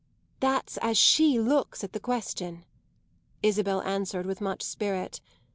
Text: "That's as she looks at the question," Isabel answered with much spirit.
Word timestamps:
"That's 0.39 0.77
as 0.77 0.97
she 0.97 1.39
looks 1.39 1.83
at 1.83 1.93
the 1.93 1.99
question," 1.99 2.65
Isabel 3.43 3.83
answered 3.83 4.25
with 4.25 4.41
much 4.41 4.63
spirit. 4.63 5.21